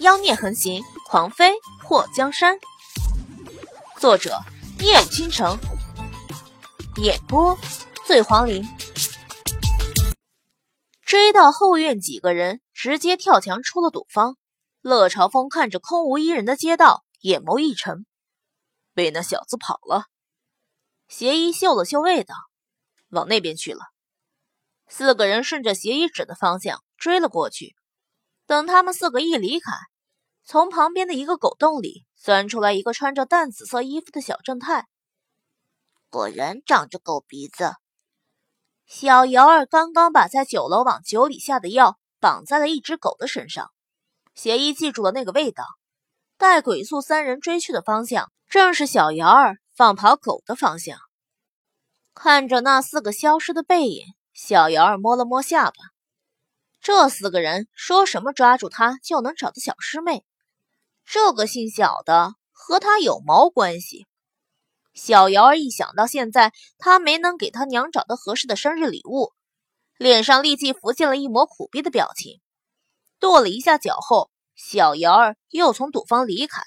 [0.00, 2.58] 妖孽横行，狂妃破江山。
[3.98, 4.38] 作者：
[4.80, 5.58] 夜舞倾城，
[6.96, 7.58] 演播：
[8.04, 8.62] 醉黄林。
[11.00, 14.36] 追到后院，几个人直接跳墙出了赌坊。
[14.82, 18.04] 乐朝风看着空无一人的街道，眼眸一沉，
[18.92, 20.04] 被那小子跑了。
[21.08, 22.34] 邪医嗅了嗅味道，
[23.08, 23.80] 往那边去了。
[24.88, 27.74] 四个人顺着邪医指的方向追了过去。
[28.46, 29.72] 等他们四个一离开，
[30.48, 34.86] 从旁边的一个狗洞里钻出来一个穿着淡紫色衣服的小正太。
[36.08, 37.72] 果然长着狗鼻子。
[38.86, 43.72] 小瑶儿刚刚把在酒楼往酒里下的药绑在了一只狗的身上，
[44.36, 45.64] 邪医记住了那个味道，
[46.38, 50.96] 带鬼宿三人追去的方向正是小瑶儿放跑狗的方向。
[52.14, 55.76] 看着那四个消失的背影，小瑶儿摸了摸下巴。
[56.80, 60.24] 这四个人说什么抓住他就能找到小师妹，
[61.06, 64.06] 这个姓小的和他有毛关系？
[64.92, 69.32] 小瑶儿一想到现在他没能给他娘找到合适的生日礼物，
[69.98, 72.40] 脸上立即浮现了一抹苦逼的表情。
[73.20, 76.62] 跺了一下脚后，小瑶儿又从赌坊离开。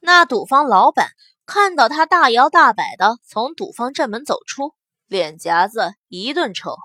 [0.00, 1.12] 那赌坊老板
[1.46, 4.74] 看到他大摇大摆的从赌坊正门走出，
[5.06, 6.76] 脸颊子一顿抽，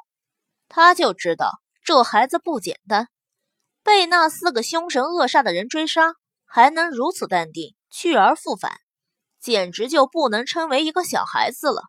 [0.69, 1.59] 他就知道。
[1.83, 3.09] 这孩子不简单，
[3.83, 8.79] 被那四个凶神恶煞的人追杀，还能如此淡定，去而复返，
[9.39, 11.83] 简直就不能称为一个小孩子了，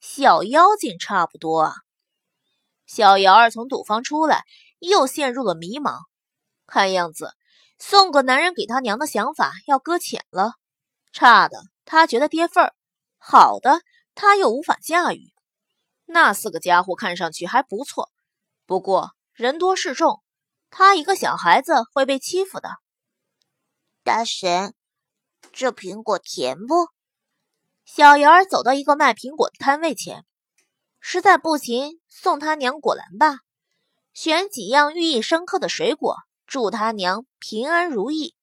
[0.00, 1.74] 小妖精差不多啊！
[2.86, 4.44] 小瑶儿从赌坊出来，
[4.78, 5.98] 又陷入了迷茫。
[6.66, 7.32] 看样子，
[7.78, 10.52] 送个男人给他娘的想法要搁浅了。
[11.12, 12.74] 差的他觉得跌份儿，
[13.18, 13.80] 好的
[14.14, 15.32] 他又无法驾驭。
[16.06, 18.10] 那四个家伙看上去还不错，
[18.66, 19.10] 不过。
[19.32, 20.22] 人多势众，
[20.76, 22.68] 他一个小孩子会被欺负的。
[24.02, 24.74] 大神，
[25.52, 26.88] 这苹果甜不？
[27.84, 30.26] 小瑶儿走到一个卖苹果的摊位前，
[30.98, 33.38] 实在不行送他娘果篮吧，
[34.12, 38.34] 选几样寓意深刻的水果，祝他娘平安如意。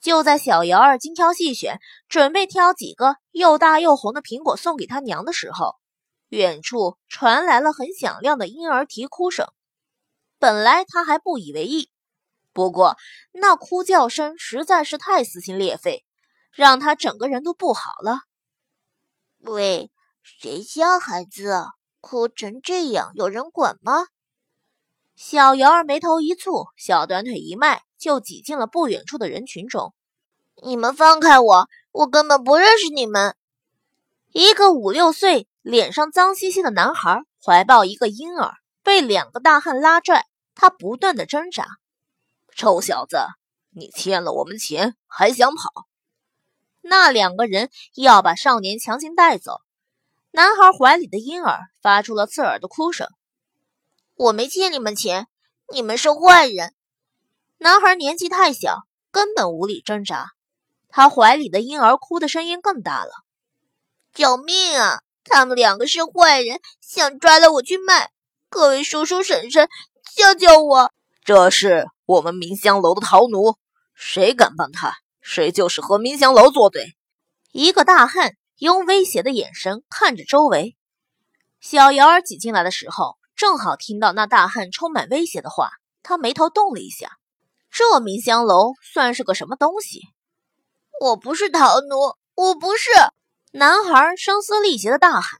[0.00, 1.78] 就在小瑶儿精挑细选，
[2.08, 5.76] 准备挑几个又大又红的苹果送给他娘的时候，
[6.30, 9.46] 远处传来了很响亮的婴儿啼哭声。
[10.38, 11.90] 本来他还不以为意，
[12.52, 12.96] 不过
[13.32, 16.04] 那哭叫声实在是太撕心裂肺，
[16.52, 18.20] 让他整个人都不好了。
[19.40, 19.90] 喂，
[20.22, 21.66] 谁家孩子
[22.00, 23.12] 哭成这样？
[23.14, 24.06] 有人管吗？
[25.16, 29.92] 小瑶儿眉头一蹙，小短腿一迈，就挤进了不远处的人群中。
[30.62, 33.34] 你们放开我，我根本不认识你们。
[34.32, 38.54] 一个五六岁、脸上脏兮兮的男孩怀抱一个婴儿。
[38.88, 41.66] 被两个大汉拉拽，他不断的挣扎。
[42.56, 43.18] 臭小子，
[43.68, 45.86] 你欠了我们钱还想跑？
[46.80, 49.60] 那两个人要把少年强行带走。
[50.30, 53.06] 男孩怀里的婴儿发出了刺耳的哭声。
[54.14, 55.26] 我没欠你们钱，
[55.70, 56.74] 你们是坏人。
[57.58, 60.30] 男孩年纪太小，根本无力挣扎。
[60.88, 63.12] 他怀里的婴儿哭的声音更大了。
[64.14, 65.02] 救命啊！
[65.24, 68.12] 他们两个是坏人，想抓了我去卖。
[68.50, 69.68] 各位叔叔婶婶，
[70.16, 70.90] 救救我！
[71.22, 73.56] 这是我们明香楼的逃奴，
[73.94, 76.96] 谁敢帮他，谁就是和明香楼作对。
[77.52, 80.76] 一个大汉用威胁的眼神看着周围。
[81.60, 85.72] 小瑶儿挤进来的时候，正好听到那大汉充满威胁的话，
[86.02, 87.18] 他眉头动了一下。
[87.70, 90.00] 这明香楼算是个什么东西？
[91.02, 92.90] 我不是逃奴，我不是！
[93.52, 95.38] 男孩声嘶力竭的大喊，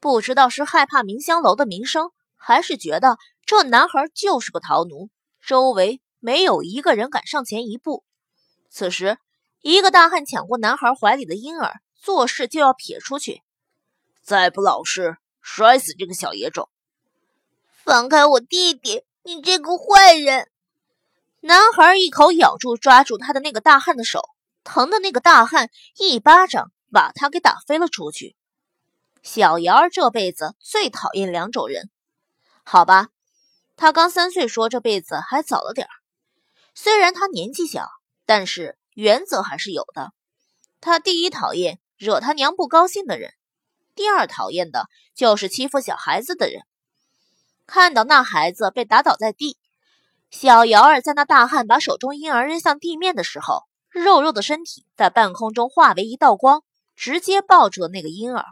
[0.00, 2.10] 不知道是害怕明香楼的名声。
[2.42, 5.10] 还是觉得这男孩就是个逃奴，
[5.46, 8.02] 周围没有一个人敢上前一步。
[8.70, 9.18] 此时，
[9.60, 13.42] 一个大汉抢过男孩怀里的婴儿，做事就要撇出去。
[14.22, 16.70] 再不老实，摔死这个小野种！
[17.84, 20.50] 放开我弟弟，你这个坏人！
[21.40, 24.22] 男孩一口咬住抓住他的那个大汉的手，
[24.64, 25.68] 疼的那个大汉
[25.98, 28.34] 一巴掌把他给打飞了出去。
[29.22, 31.90] 小瑶儿这辈子最讨厌两种人。
[32.64, 33.08] 好吧，
[33.76, 35.90] 他刚三岁，说这辈子还早了点儿。
[36.74, 37.88] 虽然他年纪小，
[38.26, 40.12] 但是原则还是有的。
[40.80, 43.32] 他第一讨厌惹他娘不高兴的人，
[43.94, 46.62] 第二讨厌的就是欺负小孩子的人。
[47.66, 49.58] 看到那孩子被打倒在地，
[50.30, 56.62] 小瑶儿在那大汉把手中婴儿扔向地面的时候，肉肉的身体在半空中化为一道光，
[56.94, 58.44] 直接抱住了那个婴儿。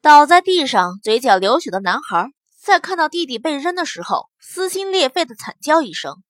[0.00, 2.32] 倒在地上嘴角流血的男孩。
[2.68, 6.22] 在看到弟弟被扔的时候，撕心裂肺的惨叫一声。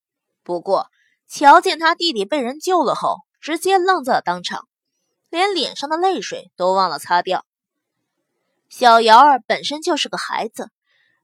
[0.44, 0.86] 不过，
[1.26, 4.68] 瞧见他弟弟被人救了后，直接愣在了当场，
[5.30, 7.44] 连脸上的泪水都忘了擦掉。
[8.68, 10.70] 小瑶儿本身就是个孩子，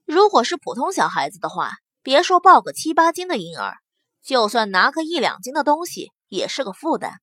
[0.05, 1.70] 如果是普通小孩子的话，
[2.02, 3.76] 别说抱个七八斤的婴儿，
[4.20, 7.20] 就算拿个一两斤的东西也是个负担。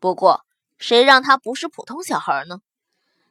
[0.00, 0.44] 不过，
[0.76, 2.58] 谁让他不是普通小孩呢？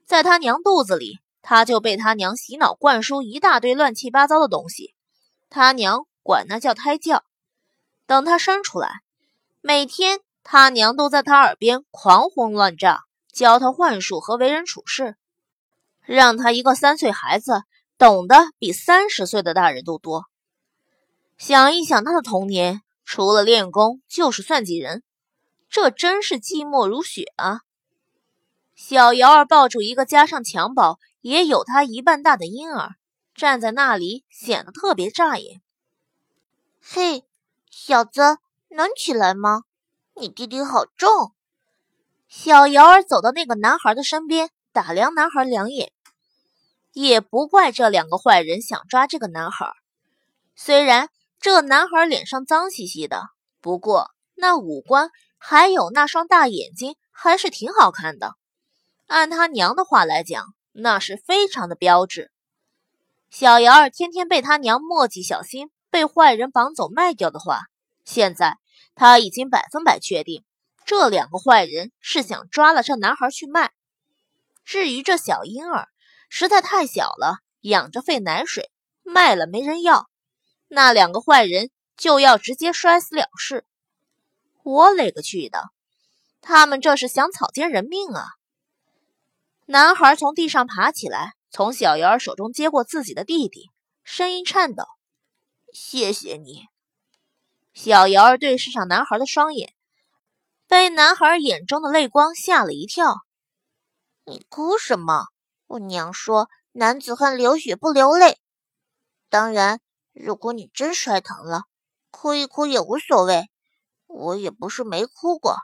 [0.06, 1.20] 在他娘肚子里，
[1.50, 4.94] 他就被他娘洗脑灌输一大堆乱七八糟的东西，
[5.50, 7.24] 他娘管那叫胎教。
[8.06, 9.00] 等他生出来，
[9.62, 15.16] 每天他娘都在他耳边狂轰乱炸，教他幻术和为人处事。
[16.04, 17.64] 让他一个三岁孩子
[17.98, 20.26] 懂得比三十岁的大人都多。
[21.38, 25.02] 想一想他的童年，除了练功就是算计人，
[25.70, 27.62] 这真是寂寞如雪啊！
[28.78, 32.92] 小瑶儿抱住一个加上襁褓也有他一半大的婴儿，
[33.34, 35.64] 站在那里显得特别扎眼。
[36.80, 37.26] 嘿，
[37.72, 38.38] 小子，
[38.70, 39.64] 能起来吗？
[40.14, 41.34] 你弟弟好重。
[42.28, 45.92] 小瑶儿走到那个男孩的身边，打量男孩两眼。
[46.94, 49.74] 也不怪这两个坏人想抓这个男孩。
[50.56, 51.10] 虽然
[51.40, 53.24] 这男孩脸上脏兮兮的，
[53.60, 55.10] 不过那五官
[55.40, 58.36] 还有那双大眼睛还是挺好看的。
[59.08, 62.32] 按他娘的话来讲，那是非常的标致。
[63.30, 67.62] 小瑶儿天天被他娘墨迹小心被坏人绑走卖掉的话，
[68.06, 68.58] 现在
[68.96, 70.44] 他已经百分百确定，
[70.86, 73.72] 这两个坏人是想抓了这男孩去卖。
[74.66, 75.88] 至于这小婴儿，
[76.30, 78.70] 实在太小了，养着费奶水，
[79.04, 80.10] 卖了没人要，
[80.68, 83.66] 那两个坏人就要直接摔死了事。
[84.64, 85.70] 我勒个去的，
[86.42, 88.26] 他们这是想草菅人命啊！
[89.70, 93.70] 男孩从地上爬起来，从小瑶儿手中接过自己的弟弟，
[94.02, 94.86] 声音颤抖
[95.74, 96.68] ：“谢谢你。”
[97.76, 99.74] 小瑶儿对视上男孩的双眼，
[100.70, 103.26] 被男孩眼中的泪光吓了一跳
[104.24, 105.26] ：“你哭什么？”
[105.68, 108.40] 我娘说：“男子汉流血不流泪。
[109.30, 109.82] 当然，
[110.14, 111.64] 如果你真摔疼了，
[112.10, 113.50] 哭一哭也无所谓。
[114.06, 115.58] 我也不是没哭过。”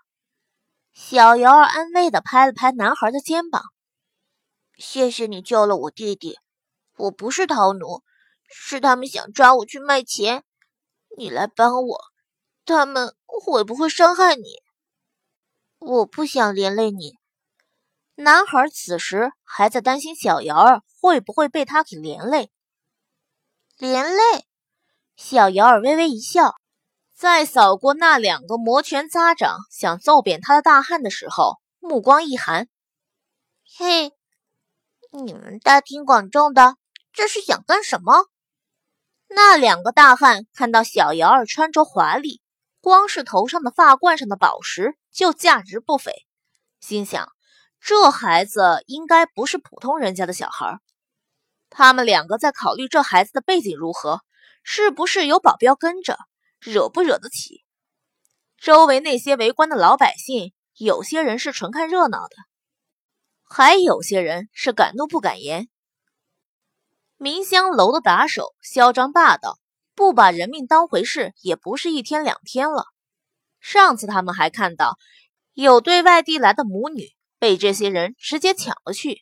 [0.92, 3.64] 小瑶儿安慰地拍了拍男孩的肩膀
[4.86, 6.38] ：“谢谢你救了我弟弟。
[6.98, 8.04] 我不是逃奴，
[8.50, 10.44] 是他们想抓我去卖钱。
[11.18, 12.02] 你来帮我，
[12.66, 14.62] 他们会不会伤害你？
[15.80, 17.14] 我不想连累你。”
[18.16, 22.52] 男孩此时还在担心小瑶儿会不会被他给连累。
[23.78, 24.46] 连累？
[25.16, 26.56] 小瑶儿微微一笑，
[27.16, 32.68] 在扫过那两个摩拳擦掌想揍扁他的大汉的时候，目光一寒
[33.78, 34.12] ：“嘿，
[35.13, 36.75] 你们大庭广众的，
[37.12, 38.25] 这是想干什么？”
[39.30, 42.42] 那两个大汉看到小瑶儿穿着华丽，
[42.81, 46.12] 光是头上的发冠上的宝石就价值不菲，
[46.80, 47.31] 心想。
[47.80, 50.80] 这孩子应该不是普通人家的小孩，
[51.69, 54.21] 他们两个在考虑这孩子的背景如何，
[54.63, 56.18] 是不是有保镖跟着，
[56.60, 57.63] 惹不惹得起？
[58.57, 62.36] 周围那些围观的老百姓，有些人是纯看热闹的，
[63.56, 65.70] 还有些人是敢怒不敢言。
[67.18, 69.60] 明香楼的打手嚣张霸道，
[69.94, 72.88] 不把人命当回事，也不是一天两天了。
[73.60, 74.98] 上次他们还看到
[75.54, 77.12] 有对外地来的母女。
[77.38, 79.22] 被这些人直接抢了去。